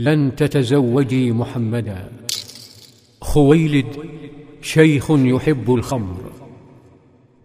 [0.00, 2.12] لن تتزوجي محمدا.
[3.20, 3.86] خويلد
[4.62, 6.32] شيخ يحب الخمر.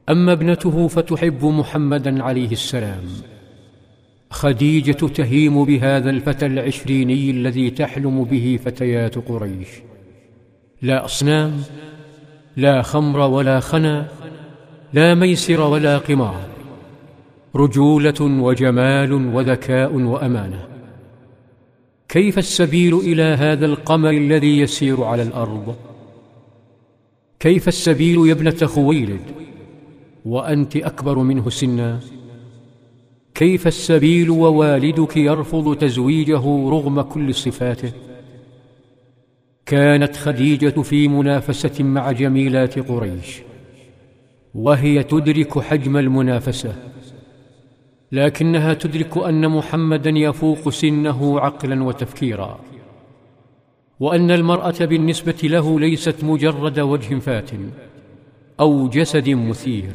[0.10, 3.04] أما ابنته فتحب محمدا عليه السلام.
[4.30, 9.68] خديجة تهيم بهذا الفتى العشريني الذي تحلم به فتيات قريش.
[10.82, 11.64] لا أصنام
[12.58, 14.08] لا خمر ولا خنا
[14.94, 16.48] لا ميسر ولا قمار.
[17.56, 20.75] رجولة وجمال وذكاء وأمانة.
[22.16, 25.76] كيف السبيل إلى هذا القمر الذي يسير على الأرض؟
[27.40, 29.22] كيف السبيل يا ابنة خويلد؟
[30.26, 32.00] وأنت أكبر منه سنا.
[33.34, 37.92] كيف السبيل ووالدك يرفض تزويجه رغم كل صفاته؟
[39.66, 43.42] كانت خديجة في منافسة مع جميلات قريش
[44.54, 46.76] وهي تدرك حجم المنافسة.
[48.12, 52.60] لكنها تدرك أن محمدا يفوق سنه عقلا وتفكيرا
[54.00, 57.70] وأن المرأة بالنسبة له ليست مجرد وجه فاتن
[58.60, 59.92] أو جسد مثير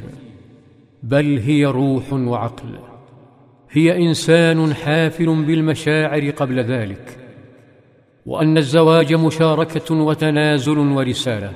[1.03, 2.79] بل هي روح وعقل
[3.71, 7.19] هي إنسان حافل بالمشاعر قبل ذلك
[8.27, 11.53] وأن الزواج مشاركة وتنازل ورسالة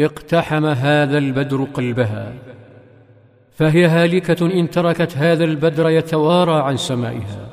[0.00, 2.34] اقتحم هذا البدر قلبها.
[3.58, 7.48] فهي هالكة إن تركت هذا البدر يتوارى عن سمائها.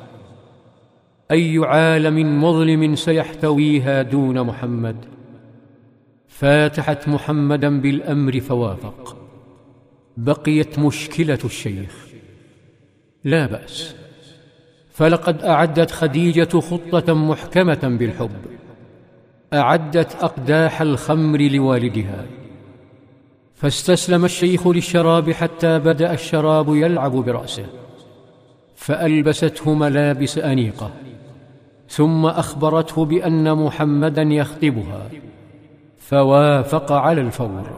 [1.30, 4.96] أي عالم مظلم سيحتويها دون محمد.
[6.28, 9.16] فاتحت محمدا بالأمر فوافق.
[10.16, 12.06] بقيت مشكلة الشيخ.
[13.24, 13.94] لا بأس.
[14.90, 18.40] فلقد أعدت خديجة خطة محكمة بالحب.
[19.52, 22.26] أعدت أقداح الخمر لوالدها.
[23.56, 27.66] فاستسلم الشيخ للشراب حتى بدأ الشراب يلعب برأسه
[28.74, 30.90] فألبسته ملابس أنيقة
[31.88, 35.08] ثم أخبرته بأن محمدا يخطبها
[35.98, 37.70] فوافق على الفور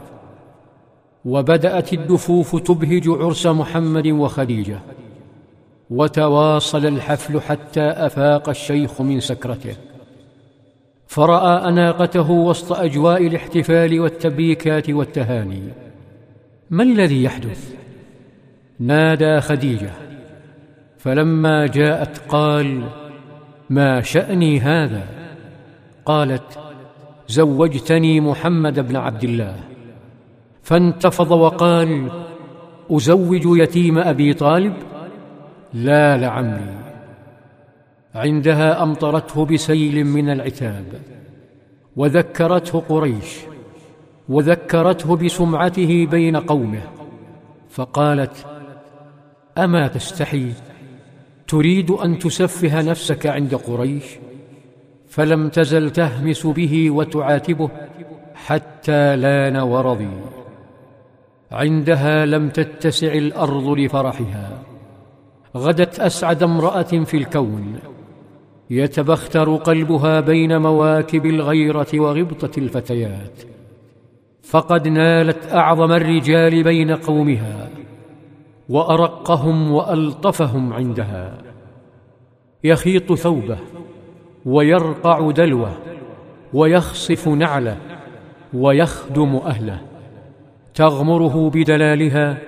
[1.24, 4.78] وبدأت الدفوف تبهج عرس محمد وخديجة
[5.90, 9.76] وتواصل الحفل حتى أفاق الشيخ من سكرته.
[11.18, 15.62] فراى اناقته وسط اجواء الاحتفال والتبريكات والتهاني.
[16.70, 17.74] ما الذي يحدث؟
[18.80, 19.90] نادى خديجة.
[20.98, 22.84] فلما جاءت قال
[23.70, 25.02] ما شأني هذا؟
[26.04, 26.58] قالت
[27.28, 29.56] زوجتني محمد بن عبد الله.
[30.62, 32.10] فانتفض وقال
[32.90, 34.74] أزوج يتيم أبي طالب؟
[35.74, 36.87] لا لعمري
[38.14, 40.84] عندها أمطرته بسيل من العتاب
[41.96, 43.38] وذكرته قريش
[44.28, 46.82] وذكرته بسمعته بين قومه
[47.70, 48.46] فقالت
[49.58, 50.52] أما تستحي؟
[51.48, 54.04] تريد أن تسفه نفسك عند قريش؟
[55.08, 57.70] فلم تزل تهمس به وتعاتبه
[58.34, 60.10] حتى لأن ورضي
[61.52, 64.62] عندها لم تتسع الأرض لفرحها
[65.56, 67.78] غدت أسعد امرأة في الكون
[68.70, 73.42] يتبختر قلبها بين مواكب الغيرة وغبطة الفتيات.
[74.42, 77.68] فقد نالت أعظم الرجال بين قومها
[78.68, 81.38] وأرقهم وألطفهم عندها.
[82.64, 83.58] يخيط ثوبه
[84.46, 85.72] ويرقع دلوه
[86.54, 87.76] ويخصف نعله
[88.54, 89.80] ويخدم أهله.
[90.74, 92.38] تغمره بدلالها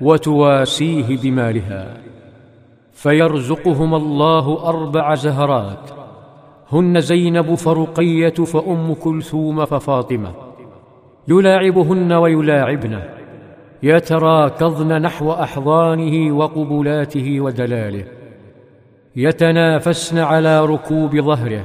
[0.00, 2.03] وتواسيه بمالها.
[2.94, 5.90] فيرزقهما الله أربع زهرات.
[6.72, 10.32] هن زينب فرقيه فأم كلثوم ففاطمة.
[11.28, 13.02] يلاعبهن ويلاعبنه.
[13.82, 18.04] يتراكضن نحو أحضانه وقبلاته ودلاله.
[19.16, 21.64] يتنافسن على ركوب ظهره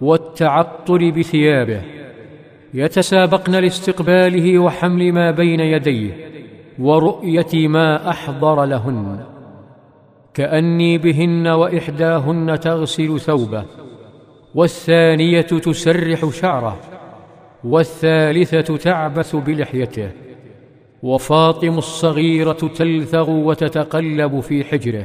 [0.00, 1.82] والتعطر بثيابه.
[2.74, 6.12] يتسابقن لاستقباله وحمل ما بين يديه
[6.78, 9.35] ورؤية ما أحضر لهن.
[10.36, 13.64] كأني بهن وإحداهن تغسل ثوبه
[14.54, 16.76] والثانية تسرح شعره
[17.64, 20.10] والثالثة تعبث بلحيته
[21.02, 25.04] وفاطم الصغيرة تلثغ وتتقلب في حجره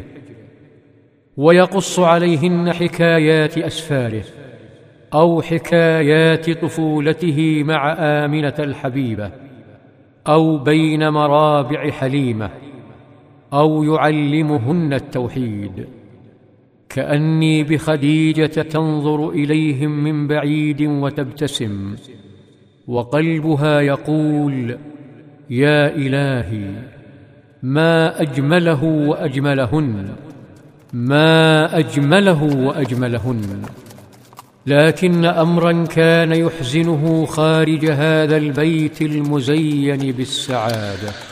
[1.37, 4.23] ويقص عليهن حكايات أسفاره
[5.13, 9.31] أو حكايات طفولته مع آمنة الحبيبة
[10.27, 12.49] أو بين مرابع حليمة.
[13.53, 15.87] أو يعلمهن التوحيد.
[16.89, 21.95] كأني بخديجة تنظر إليهم من بعيد وتبتسم
[22.87, 24.77] وقلبها يقول
[25.49, 26.69] يا إلهي
[27.63, 30.09] ما أجمله وأجملهن
[30.93, 33.61] ما أجمله وأجملهن.
[34.67, 41.30] لكن أمرا كان يحزنه خارج هذا البيت المزين بالسعادة.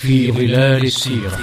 [0.00, 1.38] في ظلال السيرة.